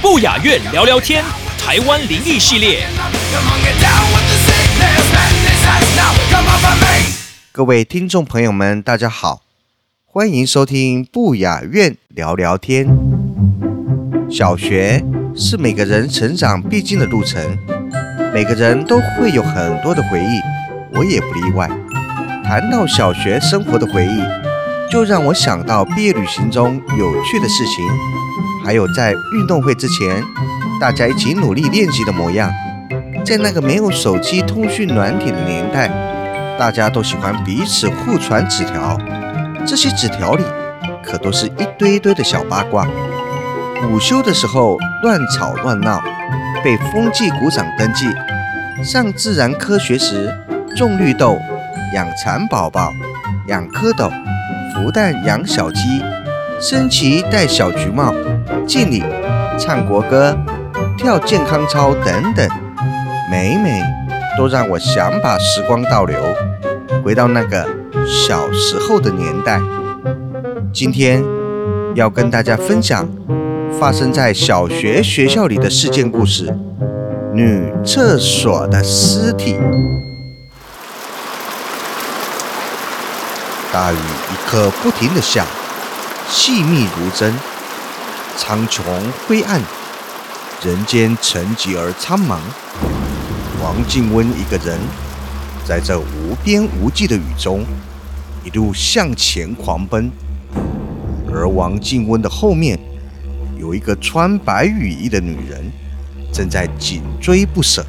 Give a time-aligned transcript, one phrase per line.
[0.00, 1.24] 不雅院聊聊天，
[1.58, 2.86] 台湾灵异系列。
[7.50, 9.42] 各位听众朋友们，大家好，
[10.06, 12.86] 欢迎收听不雅院聊聊天。
[14.30, 15.04] 小学
[15.36, 17.58] 是每个人成长必经的路程，
[18.32, 20.40] 每个人都会有很多的回忆，
[20.96, 21.68] 我也不例外。
[22.44, 24.20] 谈到小学生活的回忆，
[24.94, 27.84] 就让我想到毕业旅行中有趣的事情，
[28.64, 30.22] 还有在运动会之前，
[30.80, 32.48] 大家一起努力练习的模样。
[33.26, 35.88] 在那个没有手机通讯软体的年代，
[36.56, 38.96] 大家都喜欢彼此互传纸条，
[39.66, 40.44] 这些纸条里
[41.02, 42.86] 可都是一堆堆的小八卦。
[43.90, 46.00] 午休的时候乱吵乱闹，
[46.62, 48.06] 被风纪股长登记；
[48.84, 50.32] 上自然科学时
[50.76, 51.36] 种绿豆、
[51.94, 52.92] 养蚕宝宝、
[53.48, 54.08] 养蝌蚪、
[54.84, 55.80] 孵蛋、养小鸡、
[56.60, 58.12] 升旗、戴小橘帽、
[58.66, 59.02] 敬礼、
[59.58, 60.36] 唱国歌、
[60.98, 62.46] 跳健康操等等，
[63.30, 63.82] 每每
[64.36, 66.18] 都让我想把时光倒流，
[67.02, 67.66] 回到那个
[68.06, 69.58] 小时候的年代。
[70.70, 71.24] 今天
[71.94, 73.08] 要跟大家分享
[73.80, 76.54] 发生在小学学校里的事件故事——
[77.32, 79.58] 女厕所的尸体。
[83.72, 83.96] 大雨
[84.46, 85.46] 可不停的下，
[86.28, 87.34] 细密如针，
[88.36, 88.82] 苍穹
[89.26, 89.60] 灰暗，
[90.62, 92.38] 人间沉寂而苍茫。
[93.62, 94.78] 王静温一个人，
[95.66, 97.64] 在这无边无际的雨中，
[98.44, 100.10] 一路向前狂奔。
[101.32, 102.78] 而王静温的后面，
[103.58, 105.72] 有一个穿白雨衣的女人，
[106.32, 107.84] 正在紧追不舍。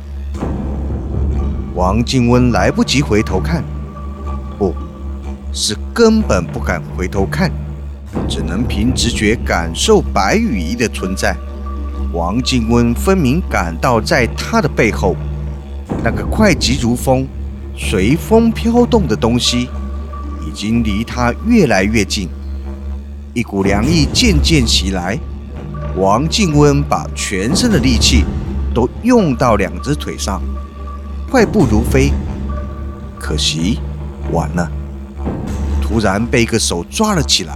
[1.75, 3.63] 王静温来不及回头看，
[5.57, 7.49] 是根本不敢回头看，
[8.27, 11.33] 只能凭直觉感受白羽衣的存在。
[12.11, 15.15] 王静温分明感到，在他的背后，
[16.03, 17.25] 那个快疾如风、
[17.73, 19.69] 随风飘动的东西，
[20.45, 22.27] 已经离他越来越近。
[23.33, 25.17] 一股凉意渐渐袭来，
[25.95, 28.25] 王静温把全身的力气
[28.73, 30.41] 都用到两只腿上，
[31.31, 32.11] 快步如飞。
[33.17, 33.79] 可惜，
[34.33, 34.69] 晚了。
[35.87, 37.55] 突然被一个手抓了起来，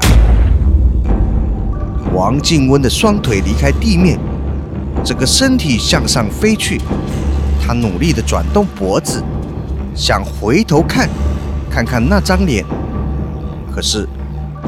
[2.14, 4.20] 王静温的双腿离开地面，
[5.04, 6.80] 整个身体向上飞去。
[7.60, 9.24] 他努力地转动脖子，
[9.96, 11.10] 想回头看，
[11.72, 12.64] 看看那张脸。
[13.74, 14.08] 可是，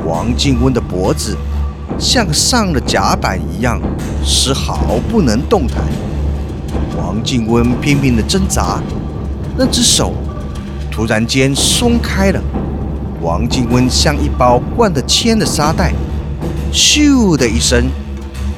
[0.08, 1.38] 王静温的脖子
[2.00, 3.80] 像上了甲板一样，
[4.26, 5.84] 丝毫不能动弹。
[6.98, 8.82] 王静温拼命地挣扎，
[9.56, 10.16] 那只手
[10.90, 12.42] 突然间松开了。
[13.22, 15.94] 王静温像一包灌得铅的沙袋，
[16.74, 17.88] 咻的一声，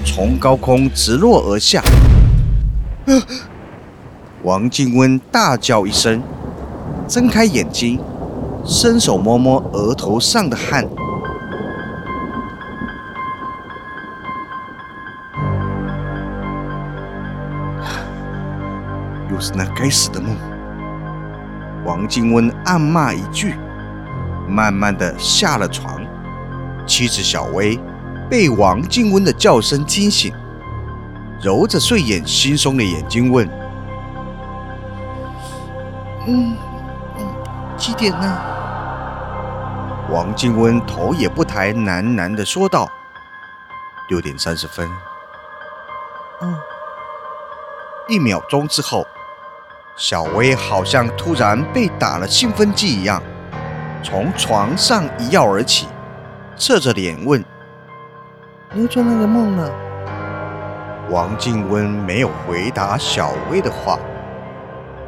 [0.05, 1.83] 从高空直落而下。
[4.41, 6.23] 王静温大叫一声，
[7.09, 7.99] 睁开眼睛，
[8.63, 10.87] 伸手摸摸额头上的汗。
[19.29, 20.37] 又是那该死的梦。
[21.83, 23.55] 王静温暗骂一句。
[24.47, 26.01] 慢慢的下了床，
[26.85, 27.79] 妻子小薇
[28.29, 30.33] 被王静温的叫声惊醒，
[31.41, 33.47] 揉着睡眼惺忪的眼睛问
[36.27, 36.55] ：“嗯
[37.17, 37.25] 嗯，
[37.77, 38.37] 几点呢？”
[40.11, 42.87] 王静温头也不抬，喃喃的说道
[44.09, 44.87] ：“六点三十分。”
[46.41, 46.59] 哦。
[48.09, 49.07] 一秒钟之后，
[49.95, 53.23] 小薇好像突然被打了兴奋剂一样。
[54.03, 55.87] 从床上一跃而起，
[56.57, 57.43] 侧着脸问
[58.73, 59.71] ：“你又做那个梦了？”
[61.09, 63.97] 王静温没有回答小薇的话，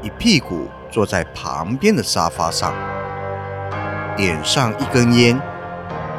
[0.01, 2.73] 一屁股坐在旁边的沙发上，
[4.15, 5.39] 点上一根烟，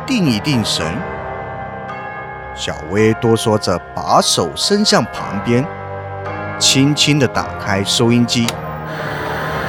[0.06, 0.86] 定一定神。
[2.54, 5.64] 小薇哆嗦着把手伸向旁边，
[6.58, 8.46] 轻轻地打开收音机，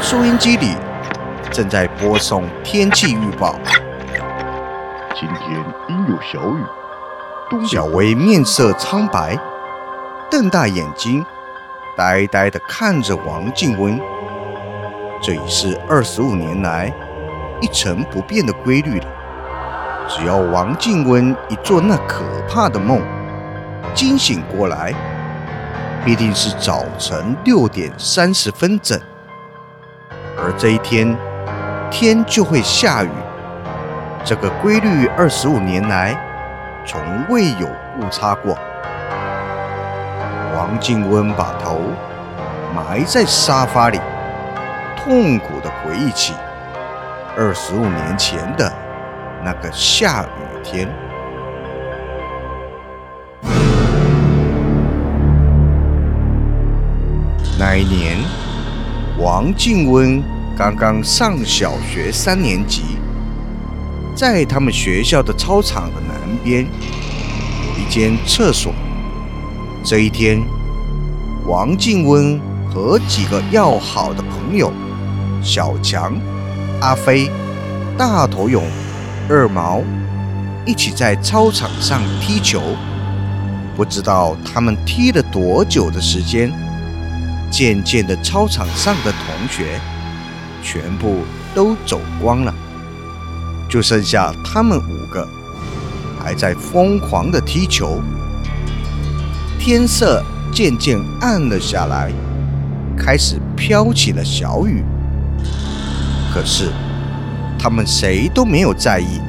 [0.02, 0.76] 收音机里。
[1.58, 3.56] 正在播送天气预报。
[5.16, 6.64] 今天阴有小雨。
[7.50, 9.36] 东小薇面色苍白，
[10.30, 11.26] 瞪大眼睛，
[11.98, 14.00] 呆呆地看着王静温。
[15.20, 16.94] 这已是二十五年来
[17.60, 19.08] 一成不变的规律了。
[20.08, 23.02] 只要王静温一做那可怕的梦，
[23.96, 24.94] 惊醒过来，
[26.06, 29.02] 必定是早晨六点三十分整。
[30.38, 31.18] 而这一天，
[31.90, 33.10] 天就会下雨。
[34.24, 36.16] 这个规律二十五年来
[36.86, 37.00] 从
[37.30, 37.68] 未有
[38.00, 38.58] 误差过。
[40.56, 41.80] 王静温把头
[42.76, 44.00] 埋在沙发里，
[44.98, 46.34] 痛苦地回忆起
[47.38, 48.72] 二十五年前的
[49.44, 50.90] 那个下雨天。
[57.60, 58.18] 那一年，
[59.20, 60.22] 王静温
[60.58, 62.82] 刚刚上小学三年级，
[64.16, 68.74] 在他们学校的操场的南边有一间厕所。
[69.84, 70.42] 这一天，
[71.46, 72.42] 王静温
[72.74, 74.74] 和几个要好的朋友
[75.44, 76.20] 小强、
[76.82, 77.30] 阿飞、
[77.96, 78.64] 大头勇、
[79.30, 79.84] 二毛
[80.66, 82.60] 一起在操场上踢球。
[83.76, 86.52] 不知道他们踢了多久的时间。
[87.52, 89.80] 渐渐的，操场上的同学
[90.70, 91.24] 全部
[91.56, 92.54] 都走光了，
[93.70, 95.26] 就剩下他们五个
[96.20, 98.02] 还在疯狂的踢球。
[99.58, 100.22] 天色
[100.52, 102.12] 渐渐暗了下来，
[102.98, 104.84] 开始飘起了小雨。
[106.34, 106.70] 可是
[107.58, 109.22] 他们谁都没有在意，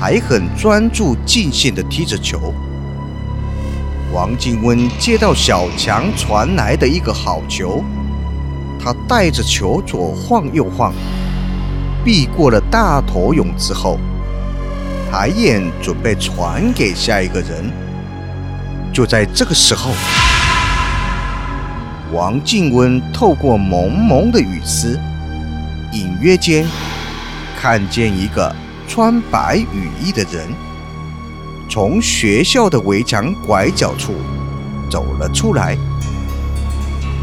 [0.00, 2.54] 还很专注、尽兴的踢着球。
[4.14, 7.84] 王静温接到小强传来的一个好球，
[8.84, 10.92] 他带着球左晃右晃，
[12.04, 13.98] 避过了大头勇之后，
[15.10, 17.72] 抬眼准备传给下一个人。
[18.92, 19.90] 就在这个时候，
[22.12, 25.00] 王静温透过蒙蒙的雨丝，
[25.92, 26.66] 隐约间
[27.58, 28.54] 看见一个
[28.86, 30.46] 穿白雨衣的人。
[31.70, 34.12] 从学校的围墙拐角处
[34.90, 35.74] 走了出来。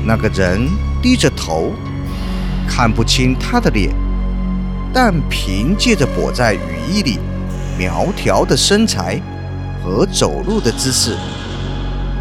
[0.04, 0.68] 那个人
[1.02, 1.74] 低着头，
[2.68, 3.94] 看不清他的脸，
[4.94, 6.60] 但凭借着裹在雨
[6.92, 7.20] 衣里
[7.78, 9.20] 苗条的身材
[9.84, 11.18] 和走路的姿势，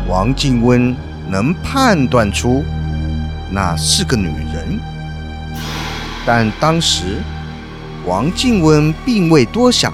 [0.09, 0.97] 王静温
[1.29, 2.65] 能判断出
[3.51, 4.81] 那是个女人。
[6.25, 7.23] 但当时
[8.07, 9.93] 王静温并未多想。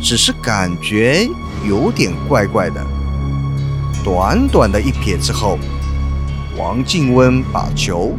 [0.00, 1.28] 只是感觉
[1.66, 2.86] 有点怪怪的。
[4.04, 5.58] 短短的一瞥之后，
[6.58, 8.12] 王静温把球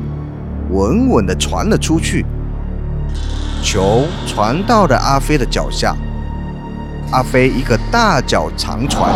[0.71, 2.25] 稳稳地传了出去。
[3.61, 5.95] 球传到了阿飞的脚下，
[7.11, 9.13] 阿飞一个大脚长传，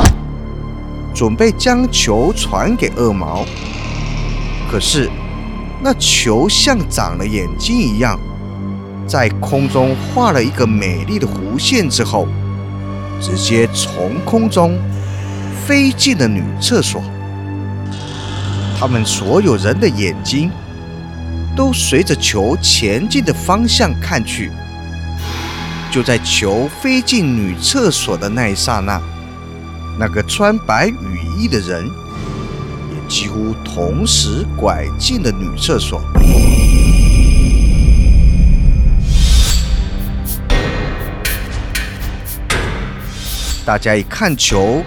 [1.16, 3.46] 准备将球传给二毛。
[4.70, 5.10] 可是
[5.82, 8.20] 那球像长了眼睛一样，
[9.08, 12.28] 在空中画了一个美丽的弧线之后。
[13.22, 14.78] 直接从空中
[15.66, 17.02] 飞进了女厕所，
[18.84, 20.52] 他们所有人的眼睛
[21.56, 24.52] 都随着球前进的方向看去。
[25.90, 29.02] 就在球飞进女厕所的那一刹那，
[29.98, 36.02] 那个穿白雨衣的人也几乎同时拐进了女厕所。
[43.64, 44.84] 大家一看球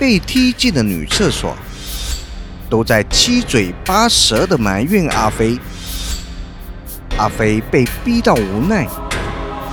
[0.00, 1.54] 被踢进了女厕所，
[2.68, 5.58] 都在七嘴八舌的埋怨阿飞。
[7.16, 8.86] 阿飞被逼到无奈，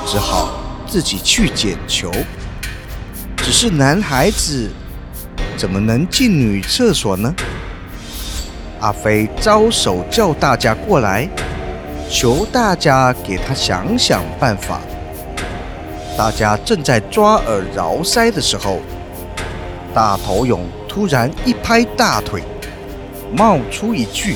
[0.05, 0.51] 只好
[0.87, 2.11] 自己去捡球。
[3.37, 4.69] 只是男孩子
[5.57, 7.33] 怎么能进女厕所呢？
[8.79, 11.27] 阿飞招手叫大家过来，
[12.09, 14.79] 求大家给他想想办法。
[16.17, 18.79] 大家正在抓耳挠腮的时候，
[19.93, 22.43] 大头勇突然一拍大腿，
[23.33, 24.35] 冒出一句：“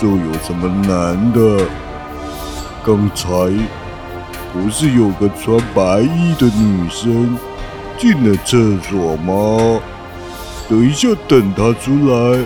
[0.00, 1.64] 这有什么难的？
[2.84, 3.28] 刚才
[4.52, 7.38] 不是有个穿白衣的女生
[7.96, 9.80] 进了厕所吗？
[10.68, 12.44] 等一下，等她出来，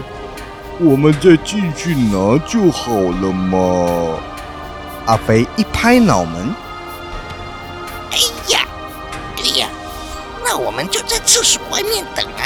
[0.80, 4.18] 我们再进去拿就好了嘛。”
[5.06, 6.54] 阿飞一拍脑门。
[8.10, 8.18] 哎
[8.52, 8.60] 呀，
[9.36, 9.68] 对呀，
[10.44, 12.42] 那我们就在厕所外面等啊，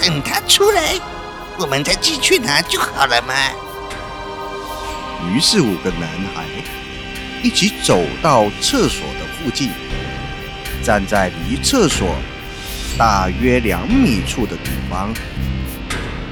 [0.00, 0.98] 等她出来，
[1.58, 3.34] 我们再进去拿就好了嘛。
[5.32, 6.44] 于是五个男孩
[7.42, 9.70] 一起走到厕所的附近，
[10.82, 12.14] 站在离厕所
[12.98, 15.14] 大约两米处的地方。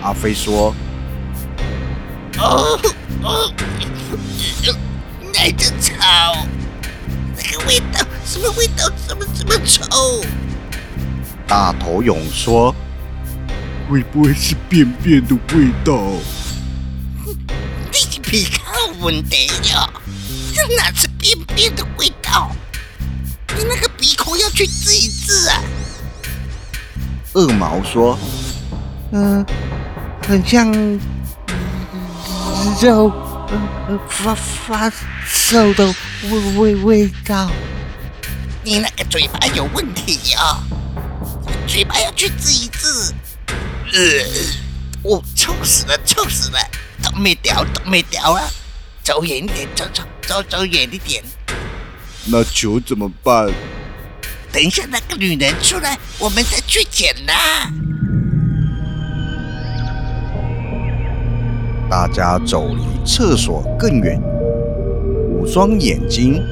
[0.03, 0.75] 阿飞说
[2.39, 2.79] 哦
[3.23, 3.53] 哦，
[5.33, 5.95] 那个臭，
[7.37, 8.91] 那个味道，什么味道？
[9.07, 10.25] 怎么这么臭
[11.47, 12.75] ？：“大头勇说，
[13.89, 16.01] 会不会是便便的味道？
[17.93, 19.89] 你鼻孔有问题呀？
[20.55, 22.51] 这哪是便便的味道？
[23.57, 25.63] 你那个鼻孔要去治一治啊！
[27.35, 28.19] 恶毛说，
[29.13, 29.45] 嗯、
[30.27, 30.73] 很像
[32.81, 33.11] 肉
[33.49, 34.91] 呃发发
[35.31, 35.87] 臭的
[36.31, 37.51] 味味味道。
[38.65, 40.59] 你那个嘴巴有问题呀、
[41.67, 43.15] 嘴巴要去治一治。
[43.95, 44.01] 呃，
[45.03, 46.59] 我，臭死了，臭死了，
[47.03, 48.43] 都没掉，都没掉啊，
[49.05, 51.23] 走远一点，走走走走远一点。
[52.25, 53.53] 那球怎么办？
[54.51, 57.35] 等一下那个女人出来，我们再去捡呐。
[61.91, 64.19] 大家走离厕所更远，
[65.29, 66.43] 五双眼睛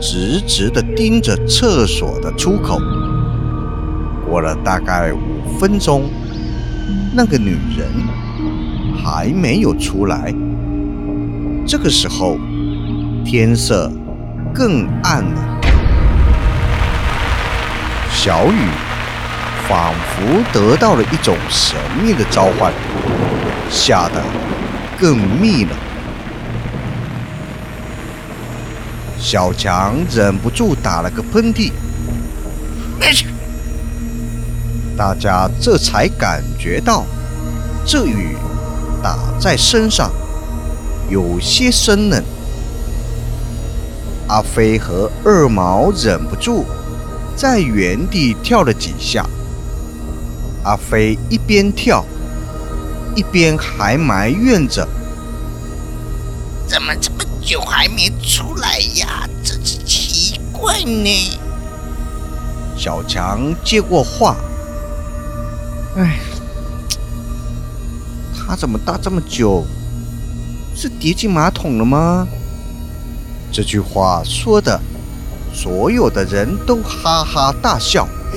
[0.00, 2.80] 直直的盯着厕所的出口。
[4.28, 6.10] 过了大概五分钟，
[7.16, 7.88] 那个女人
[9.02, 10.34] 还没有出来。
[11.66, 12.36] 这个时候，
[13.24, 13.90] 天色
[14.52, 15.60] 更暗了，
[18.12, 18.58] 小雨
[19.66, 22.70] 仿佛得到了一种神秘的召唤，
[23.70, 24.22] 吓得
[25.00, 25.70] 更密了。
[29.16, 31.72] 小强忍不住打了个喷嚏，
[33.00, 33.24] 没事，
[34.96, 37.04] 大家这才感觉到
[37.84, 38.36] 这雨
[39.02, 40.10] 打在身上
[41.10, 42.24] 有些生冷。
[44.26, 46.64] 阿飞和二毛忍不住
[47.36, 49.24] 在原地跳了几下。
[50.64, 52.04] 阿飞一边跳，
[53.14, 54.88] 一边还埋怨着
[56.66, 59.28] 怎么这么久还没出来呀？
[59.44, 61.38] 真是奇怪呢。
[62.76, 64.34] 小强接过话
[65.96, 66.18] ：“哎，
[68.34, 69.64] 他怎么大这么久？
[70.74, 72.28] 是跌进马桶了吗？”
[73.50, 74.78] 这句话说的，
[75.54, 78.06] 所有的人都哈哈大笑。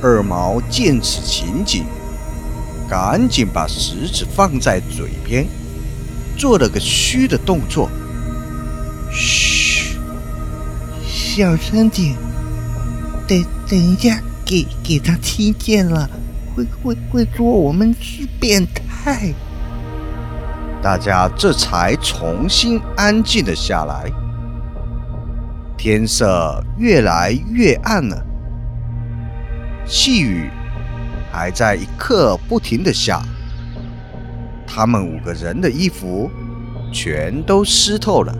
[0.00, 1.84] 二毛见此情景，
[2.88, 5.48] 赶紧把食指放在嘴边，
[6.36, 7.90] 做了个嘘的动作。
[9.10, 9.98] 嘘，
[11.04, 12.14] 小声点，
[13.28, 16.08] 等等一下，给给他听见了，
[16.56, 19.34] 会会会说我们是变态。
[20.82, 24.10] 大家这才重新安静了下来。
[25.76, 28.24] 天色越来越暗了，
[29.84, 30.48] 细雨
[31.30, 33.22] 还在一刻不停的下。
[34.66, 36.30] 他们五个人的衣服
[36.92, 38.34] 全都湿透了，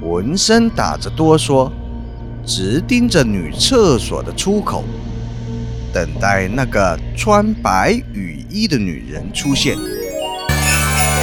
[0.00, 1.70] 浑身打着哆嗦，
[2.48, 4.82] 直盯着女厕所的出口，
[5.92, 9.76] 等待那个穿白雨衣的女人出现。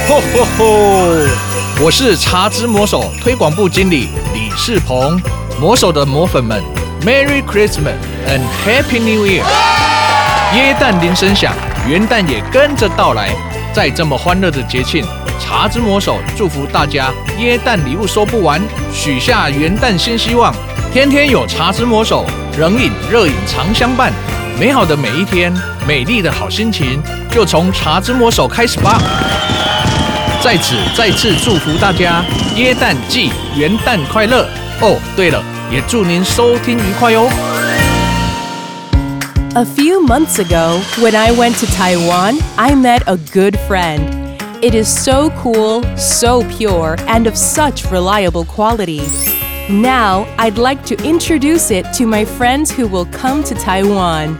[0.08, 0.64] 吼吼吼！
[1.82, 5.20] 我是茶之魔手推广部经理李世鹏，
[5.60, 6.62] 魔手的魔粉们
[7.02, 7.96] ，Merry Christmas
[8.28, 9.42] and Happy New Year！
[10.54, 11.52] 耶诞铃声响，
[11.88, 13.34] 元旦也跟着到来。
[13.74, 15.04] 在这么欢乐的节庆，
[15.40, 18.62] 茶之魔手祝福大家耶诞礼物收不完，
[18.94, 20.54] 许下元旦新希望。
[20.96, 22.24] 天天有茶之魔手，
[22.58, 24.10] 冷饮热饮常相伴。
[24.58, 25.52] 美好的每一天，
[25.86, 28.98] 美丽的好心情，就从茶之魔手开始吧。
[30.42, 32.24] 在此再次祝福大家
[32.56, 34.48] 耶诞季元旦快乐
[34.80, 34.96] 哦！
[35.14, 37.28] 对了，也祝您收听愉快哦。
[39.54, 44.00] A few months ago, when I went to Taiwan, I met a good friend.
[44.62, 49.02] It is so cool, so pure, and of such reliable quality.
[49.69, 54.37] Now, I'd like to introduce it to my friends who will come to Taiwan.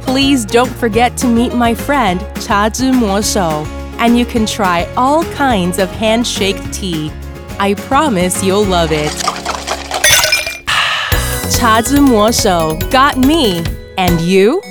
[0.00, 3.66] Please don't forget to meet my friend Cha Zhi Mo Shou,
[3.98, 7.10] and you can try all kinds of handshake tea.
[7.58, 9.12] I promise you'll love it.
[11.52, 13.62] Cha Zhi Mo Shou got me,
[13.98, 14.62] and you?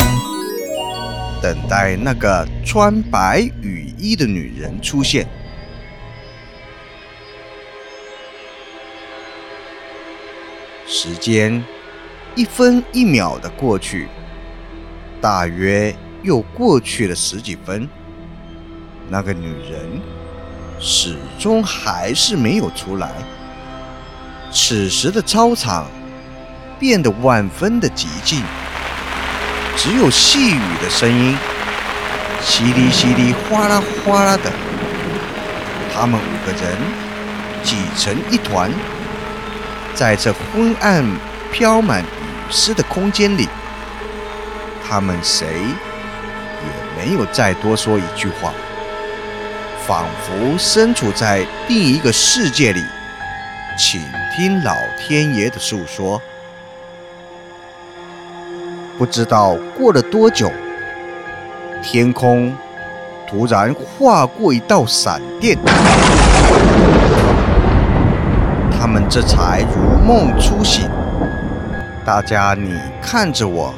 [1.42, 5.28] 等待那个穿白雨衣的女人出现。
[11.07, 11.63] 时间
[12.35, 14.09] 一分一秒的过去，
[15.21, 17.87] 大约又过去了十几分。
[19.11, 20.01] 那个女人
[20.81, 23.13] 始终还是没有出来。
[24.51, 25.87] 此时的操场
[26.79, 28.43] 变得万分的寂静，
[29.77, 31.37] 只有细雨的声音，
[32.43, 34.51] 淅沥淅沥，哗啦哗啦的。
[35.93, 36.79] 他们五个人
[37.63, 38.71] 挤成一团，
[39.95, 41.05] 在这昏暗、
[41.53, 42.07] 飘满雨
[42.51, 43.49] 丝的空间里，
[44.87, 48.53] 他们谁也没有再多说一句话，
[49.87, 52.83] 仿佛身处在另一个世界里，
[53.79, 54.03] 请
[54.35, 56.21] 听老天爷的诉说。
[58.99, 60.51] 不知道过了多久，
[61.83, 62.57] 天空
[63.29, 65.59] 突然划过一道闪电，
[68.85, 70.91] 他们这才如梦初醒。
[72.05, 73.75] 大家，你看着我，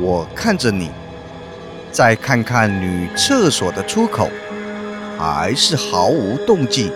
[0.00, 0.90] 我看着你，
[1.92, 4.28] 再看看女厕所的出口，
[5.16, 6.92] 还是毫无动静。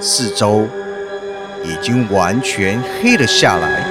[0.00, 0.66] 四周
[1.62, 3.84] 已经完全黑了下来。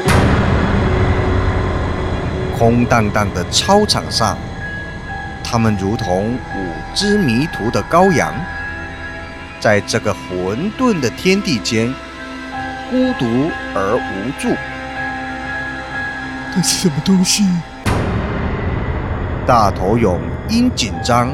[2.59, 4.37] 空荡荡的操场上，
[5.41, 8.33] 他们如同五只迷途的羔羊，
[9.61, 11.93] 在这个混沌的天地间，
[12.89, 14.49] 孤独而无助。
[16.55, 17.43] 那是什么东西？
[19.45, 21.33] 大头勇因紧张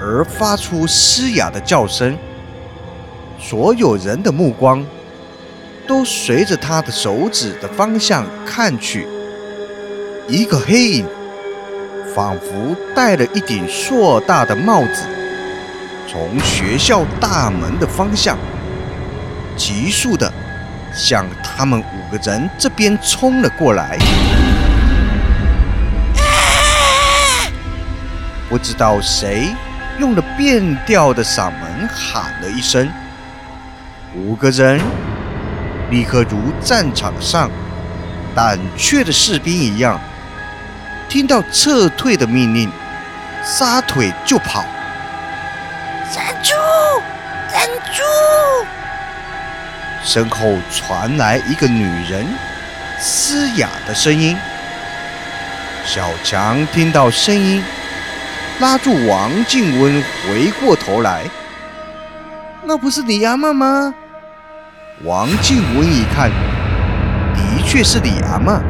[0.00, 2.16] 而发出嘶哑的叫声，
[3.38, 4.84] 所有人的目光
[5.86, 9.06] 都随着他的手指的方向看去。
[10.28, 11.06] 一个黑影，
[12.14, 15.02] 仿佛戴了一顶硕大的帽子，
[16.06, 18.36] 从学校大门的方向，
[19.56, 20.32] 急速的
[20.98, 23.96] 向他们五个人这边冲了过来。
[28.48, 29.54] 不知道谁
[30.00, 32.90] 用了变调的嗓门喊了一声，
[34.12, 34.80] 五个人
[35.90, 37.48] 立刻如战场上
[38.34, 40.00] 胆怯的士兵一样。
[41.08, 42.70] 听到撤退的命令，
[43.44, 44.64] 撒腿就跑。
[46.12, 46.54] 站住！
[47.50, 48.02] 站住！
[50.08, 52.26] 身后传来一个女人
[52.98, 54.34] 嘶哑的声音。
[55.84, 57.62] 小强听到声音，
[58.58, 61.24] 拉住王静温，回过头来。
[62.64, 63.94] 那不是李阿妈吗？
[65.04, 66.30] 王静温一看，
[67.34, 68.62] 的确是李阿妈。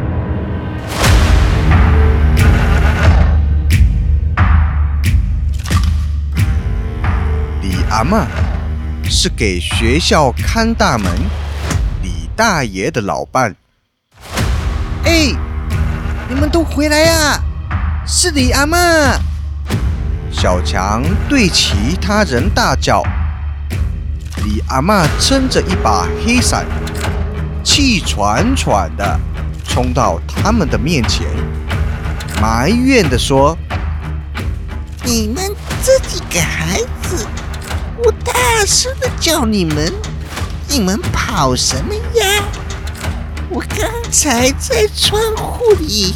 [7.90, 8.26] 阿妈
[9.20, 11.12] 是给学校看大门
[12.04, 13.52] 李大爷的老伴。
[15.02, 15.34] 哎，
[16.28, 17.42] 你们都回来呀！
[18.06, 18.78] 是李阿妈。
[20.30, 23.02] 小强对其他人大叫。
[24.44, 26.64] 李阿妈撑着一把黑伞，
[27.64, 29.18] 气喘喘的
[29.64, 31.26] 冲到他们的面前，
[32.40, 33.58] 埋怨的说
[35.02, 35.52] ：“你们
[35.82, 37.26] 这几个孩子！”
[38.38, 39.92] 大声的叫你们，
[40.68, 42.44] 你们跑什么呀？
[43.50, 46.14] 我刚才在窗户里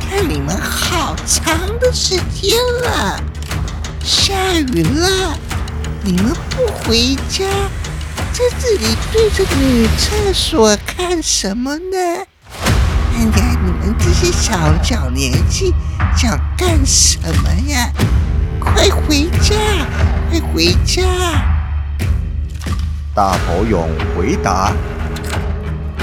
[0.00, 3.20] 看你们好长的时间了。
[4.02, 5.36] 下雨了，
[6.02, 7.44] 你们不回家，
[8.32, 11.98] 在这里对着女厕所看什么呢？
[13.14, 15.74] 哎呀，你们这些小小年纪
[16.16, 17.92] 想干什么呀？
[18.58, 19.56] 快回家！
[20.32, 21.02] 快回家！
[23.14, 24.72] 大头勇回答：“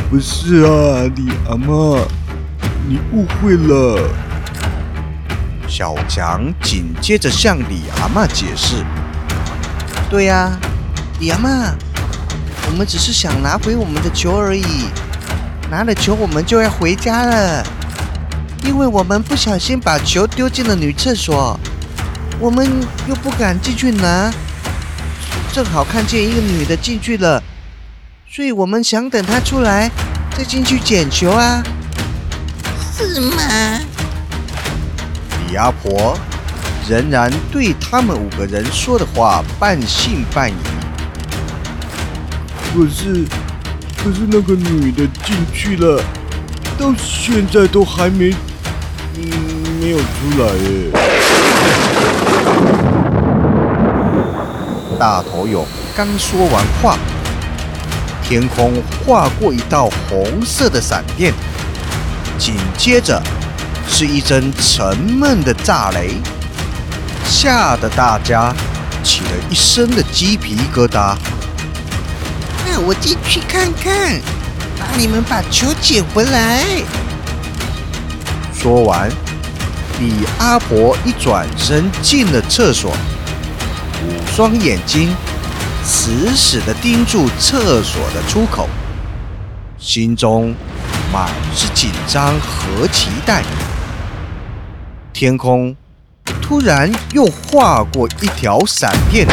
[0.08, 1.98] 不是啊，李阿妈，
[2.88, 4.08] 你误会了。”
[5.68, 8.86] 小强紧接着向李阿妈解释
[10.12, 10.52] ：“对呀，
[11.20, 11.74] 李阿妈，
[12.68, 14.64] 我们只是想拿回我们的球而已。
[15.72, 17.64] 拿了球，我们就要回家了，
[18.64, 21.60] 因为我们不小心把球丢进了女厕所。”
[22.40, 22.66] 我们
[23.08, 24.32] 又不敢进去拿，
[25.52, 27.44] 正好看见一个女的进去了，
[28.32, 29.92] 所以我们想等她出来
[30.38, 31.62] 再进去捡球啊。
[32.96, 33.36] 是吗？
[35.48, 36.18] 李阿婆
[36.88, 40.56] 仍然对他们五个人说的话半信半疑。
[42.74, 43.26] 可是，
[43.98, 46.02] 可是那个女的进去了，
[46.78, 48.36] 到现在都还没，嗯，
[49.80, 50.04] 没有出
[50.38, 50.92] 来耶。
[55.00, 55.66] 大头勇
[55.96, 56.98] 刚说完话，
[58.22, 58.74] 天空
[59.06, 61.34] 划过一道红色的闪电，
[62.38, 63.22] 紧接着
[63.88, 66.16] 是一阵沉闷的炸雷，
[67.26, 68.54] 吓得大家
[69.02, 71.16] 起了一身的鸡皮疙瘩。
[72.68, 74.20] 那我进去看看，
[74.78, 76.66] 帮你们把球捡回来。
[78.54, 79.10] 说完，
[80.00, 82.92] 李阿婆一转身进了厕所，
[84.02, 85.10] 五双眼睛
[85.84, 88.70] 死死地盯住厕所的出口，
[89.78, 90.56] 心中
[91.12, 93.44] 满是紧张和期待。
[95.12, 95.76] 天空
[96.42, 99.28] 突然又划过一条闪电，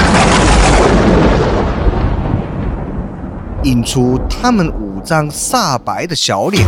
[3.62, 6.66] 映出他们五张煞白的小脸。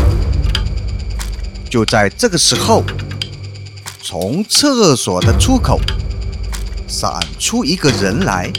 [1.68, 2.84] 就在这个时候，
[4.10, 5.78] 从厕所的出口
[6.86, 8.50] 闪出一个人来，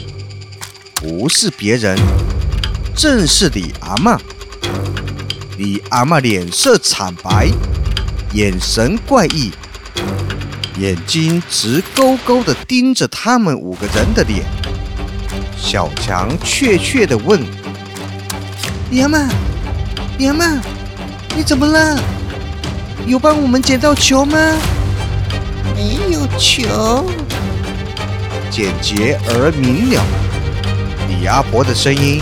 [0.94, 1.98] 不是别人，
[2.94, 4.16] 正是李阿嬷。
[5.58, 7.50] 李阿嬷脸色惨白，
[8.32, 9.50] 眼神怪异，
[10.78, 14.14] 眼睛直勾勾地盯着他们五个人。
[14.14, 14.44] 的脸。
[15.60, 17.40] 小强怯怯地问
[18.88, 19.28] ：“李阿嬷，
[20.16, 20.60] 李阿嬷，
[21.36, 22.00] 你怎么了？”
[23.04, 24.38] 有帮我们捡到球吗？
[25.74, 27.10] 没有球。
[28.50, 30.04] 简洁而明了。
[31.08, 32.20] 李阿婆的声音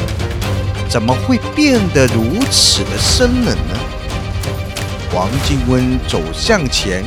[0.88, 3.78] 怎么会变得如此的生冷呢？
[5.14, 7.02] 王静温走向前，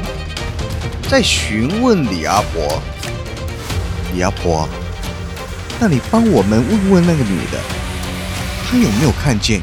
[1.10, 2.82] 在询问李阿婆
[4.14, 4.68] ：“李阿婆，
[5.80, 7.60] 那你帮我们问问那个女的，
[8.66, 9.62] 她有没有看见？”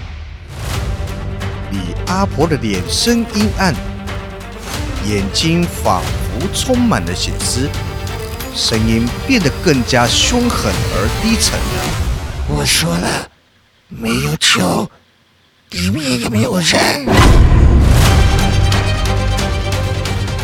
[1.73, 3.75] 李阿婆的脸生阴暗。
[5.07, 6.03] 眼睛仿
[6.55, 7.69] 充满了血丝，
[8.55, 11.85] 声音变得更加凶狠而低沉了。
[12.49, 13.29] 我说了，
[13.89, 14.89] 没有球，
[15.71, 17.07] 里面也没有人。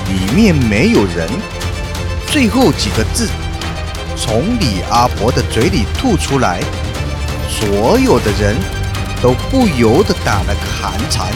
[0.06, 1.28] 里面没有人，
[2.30, 3.28] 最后几个字
[4.16, 6.60] 从李阿婆的嘴里吐出来，
[7.48, 8.56] 所有的人
[9.22, 11.32] 都不由得打了个寒颤。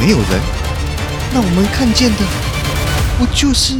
[0.00, 0.40] 没有人。
[1.32, 2.22] 那我们看见的，
[3.18, 3.74] 不就是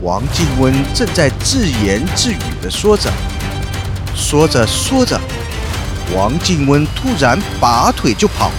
[0.00, 3.12] 王静温正在自言自语的说着，
[4.14, 5.20] 说着说着，
[6.16, 8.50] 王静温突然拔腿就跑，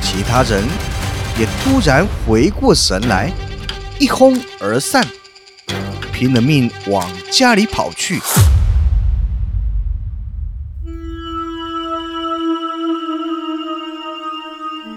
[0.00, 0.62] 其他人
[1.36, 3.32] 也突然回过神来，
[3.98, 5.04] 一哄而散，
[6.12, 8.20] 拼了命往家里跑去。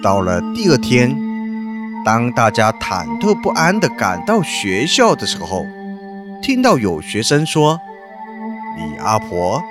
[0.01, 1.26] 到了第二天。
[2.07, 5.65] 当大家忐忑不安地赶到学校的时候，
[6.41, 7.77] 听到有学生说，
[8.77, 9.61] 李阿婆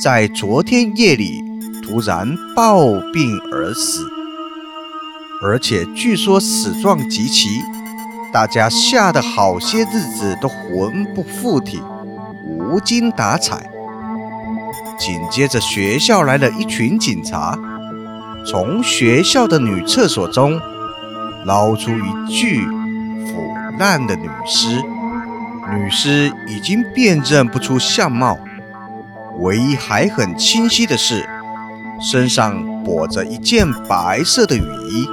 [0.00, 1.44] 在昨天夜里
[1.82, 4.06] 突然暴病而死，
[5.42, 7.60] 而且据说死状极其，
[8.32, 11.82] 大家吓得好些日子都魂不附体，
[12.46, 13.62] 无精打采。
[14.98, 17.58] 紧接着，学校来了一群警察，
[18.50, 20.58] 从学校的女厕所中。
[21.44, 24.82] 捞出一具腐烂的女尸，
[25.72, 28.38] 女尸已经辨认不出相貌，
[29.40, 31.28] 唯一还很清晰的是，
[32.00, 35.06] 身上裹着一件白色的雨衣。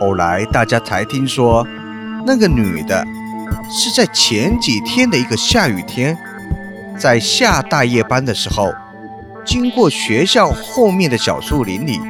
[0.00, 1.66] 后来大家才听说，
[2.26, 3.04] 那个女的
[3.70, 6.16] 是在前几天的一个下雨天，
[6.98, 8.72] 在下大夜班的时候，
[9.44, 12.00] 经过学校后面的小树林里，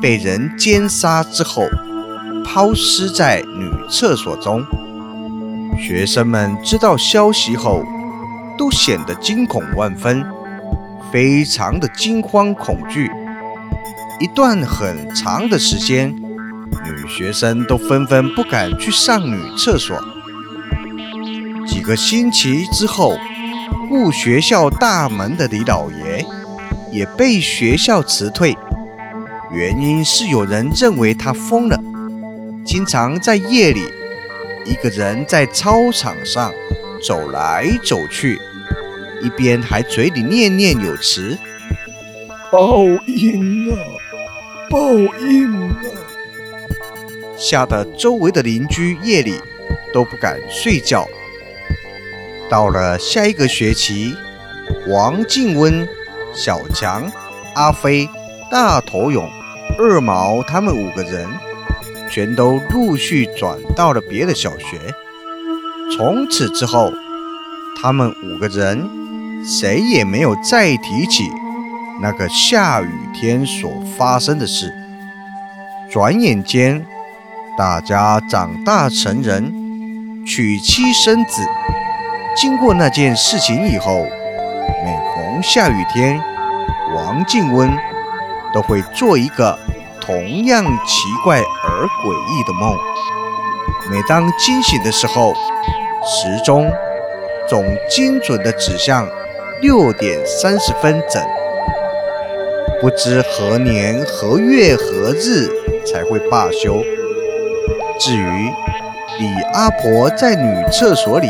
[0.00, 1.64] 被人奸杀之后。
[2.50, 4.64] 抛尸在女厕所中，
[5.78, 7.84] 学生们知道消息后，
[8.56, 10.24] 都显得惊恐万分，
[11.12, 13.10] 非常的惊慌恐惧。
[14.18, 20.02] 一段很长的时间，女学生都纷纷不敢去上女厕所。
[21.66, 23.14] 几个星期之后，
[23.90, 26.24] 顾学校大门的李老爷
[26.90, 28.56] 也被学校辞退，
[29.52, 31.78] 原因是有人认为他疯了。
[32.68, 33.90] 经常在夜里，
[34.66, 36.52] 一个人在操场上
[37.02, 38.38] 走来走去，
[39.22, 41.38] 一边还嘴里念念有词
[42.52, 43.78] ：“报应啊，
[44.68, 45.76] 报应啊！”
[47.38, 49.40] 吓得周围的邻居夜里
[49.90, 51.08] 都不敢睡觉。
[52.50, 54.14] 到了下一个学期，
[54.88, 55.88] 王静温、
[56.34, 57.10] 小强、
[57.54, 58.06] 阿飞、
[58.50, 59.26] 大头勇、
[59.78, 61.26] 二毛他们五个人。
[62.10, 64.78] 全都陆续转到了别的小学。
[65.96, 66.92] 从此之后，
[67.80, 68.88] 他们五个人
[69.44, 71.30] 谁也没有再提起
[72.00, 74.72] 那个下雨天所发生的事。
[75.90, 76.84] 转眼间，
[77.56, 79.52] 大家长大成人，
[80.26, 81.42] 娶妻生子，
[82.36, 84.04] 经过那件事情以后，
[84.84, 86.20] 每逢下雨天，
[86.94, 87.70] 王静温
[88.52, 89.58] 都会做一个
[90.08, 92.74] 同样奇怪而诡异的梦。
[93.90, 95.34] 每当惊醒的时候，
[96.02, 96.70] 时钟
[97.46, 99.06] 总精准地指向
[99.60, 101.22] 六点三十分整。
[102.80, 105.46] 不知何年何月何日
[105.84, 106.82] 才会罢休。
[108.00, 108.50] 至于
[109.18, 111.28] 李阿婆在女厕所里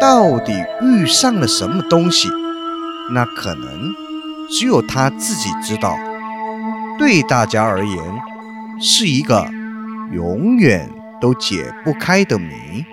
[0.00, 2.28] 到底遇上了什么东西，
[3.10, 3.92] 那可能
[4.48, 5.96] 只有她自己知道。
[6.98, 7.98] 对大家而言，
[8.80, 9.48] 是一个
[10.12, 12.84] 永远都解不开的谜。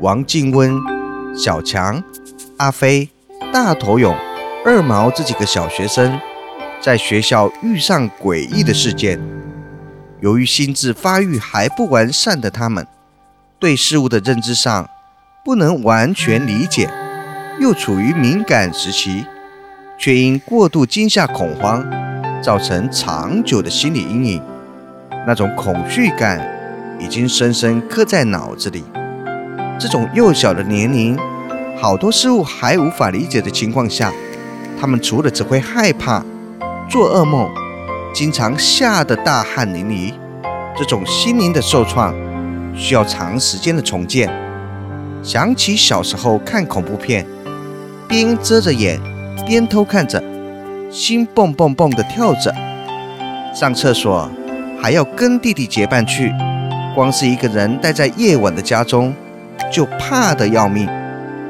[0.00, 0.74] 王静温、
[1.36, 2.02] 小强、
[2.56, 3.08] 阿飞、
[3.52, 4.16] 大头勇、
[4.64, 6.18] 二毛这几个小学生，
[6.80, 9.20] 在学校遇上诡异的事件。
[10.20, 12.86] 由于心智发育还不完善的他们，
[13.58, 14.88] 对事物的认知上
[15.44, 16.88] 不能完全理解，
[17.60, 19.26] 又处于敏感时期，
[19.98, 21.84] 却因过度惊吓恐慌，
[22.42, 24.42] 造成长久的心理阴影。
[25.26, 26.42] 那种恐惧感
[26.98, 28.82] 已经深深刻在脑子里。
[29.78, 31.14] 这种幼小的年龄，
[31.78, 34.10] 好多事物还无法理解的情况下，
[34.80, 36.24] 他们除了只会害怕、
[36.88, 37.50] 做噩梦，
[38.14, 40.14] 经常吓得大汗淋漓。
[40.74, 42.14] 这种心灵的受创，
[42.74, 44.43] 需要长时间的重建。
[45.24, 47.24] 想起小时候看恐怖片，
[48.06, 49.00] 边遮着眼
[49.46, 50.22] 边偷看着，
[50.90, 52.54] 心蹦蹦蹦的跳着。
[53.54, 54.30] 上厕所
[54.82, 56.30] 还要跟弟弟结伴去，
[56.94, 59.14] 光是一个人待在夜晚的家中。
[59.72, 60.88] 就怕得要命，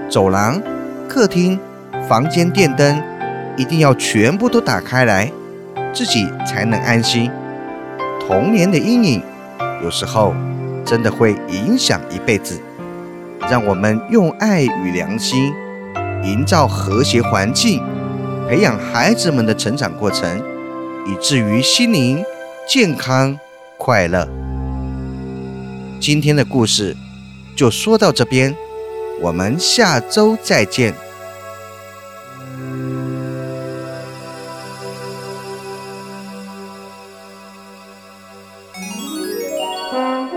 [0.09, 0.63] 走廊、
[1.09, 1.59] 客厅、
[2.09, 3.03] 房间电灯
[3.57, 5.31] 一定要全部都打开来，
[5.93, 7.31] 自己才能安心。
[8.21, 9.23] 童年的阴影
[9.83, 10.33] 有时候
[10.85, 12.59] 真的会影响一辈子。
[13.51, 15.53] 让我们用爱与良心
[16.23, 17.83] 营造和谐环境，
[18.49, 20.43] 培养孩子们的成长过程，
[21.07, 22.25] 以至于心灵
[22.69, 23.39] 健康
[23.79, 24.27] 快乐。
[26.01, 26.97] 今天的故事。
[27.57, 28.53] 就说到这边，
[29.21, 30.93] 我们下周再见。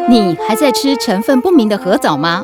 [0.07, 2.43] 你还在吃成分不明的核枣吗？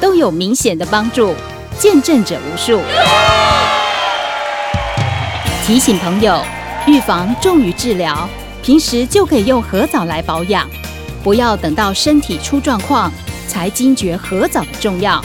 [0.00, 1.34] 都有明显的帮助，
[1.78, 2.80] 见证者无数。
[5.66, 6.42] 提醒朋友，
[6.86, 8.28] 预防重于治疗，
[8.62, 10.66] 平时就可以用核藻来保养，
[11.22, 13.12] 不要等到身体出状况
[13.46, 15.22] 才惊觉核藻的重要。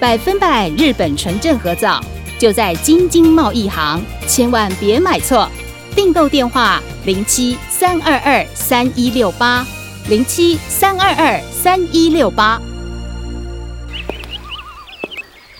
[0.00, 2.00] 百分百日本纯正核藻，
[2.38, 5.48] 就在京津贸易行，千万别买错。
[5.94, 9.66] 订购电话：零七三二二三一六八，
[10.08, 12.60] 零七三二二三一六八。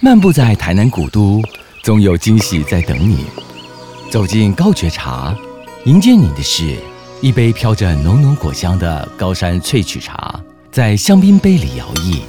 [0.01, 1.43] 漫步在台南古都，
[1.83, 3.25] 总有惊喜在等你。
[4.09, 5.35] 走进高觉茶，
[5.87, 6.77] 迎接你的是
[7.21, 10.39] 一杯飘着浓浓果香的高山萃取茶，
[10.71, 12.21] 在香槟杯里摇曳。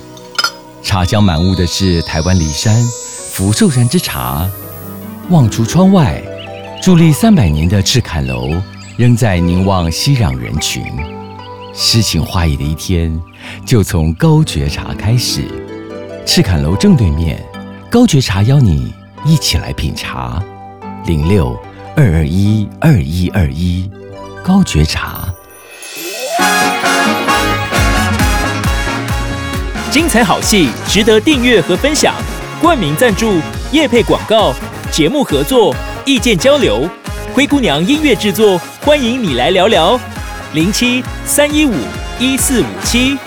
[0.82, 2.76] 茶香满屋的是台湾梨山
[3.30, 4.50] 福寿山之茶，
[5.30, 6.20] 望出窗外，
[6.82, 8.50] 伫立三百年的赤坎楼
[8.98, 10.84] 仍在凝望熙攘人群。
[11.76, 13.22] 诗情画意的一天，
[13.64, 15.44] 就从高觉茶开始。
[16.26, 17.44] 赤坎楼正对面，
[17.92, 18.94] 高觉茶邀你
[19.26, 20.40] 一起来品茶。
[21.08, 21.60] 零六
[21.96, 23.90] 二二一二一二一，
[24.44, 25.28] 高觉茶。
[29.90, 32.14] 精彩好戏值得订阅和分享，
[32.62, 33.40] 冠名赞助、
[33.72, 34.54] 夜配广告、
[34.92, 35.76] 节目合作、
[36.06, 36.88] 意见交流，
[37.34, 40.00] 灰姑娘音乐制作，欢迎你来聊聊，
[40.54, 41.74] 零七三一五
[42.20, 43.18] 一四五七。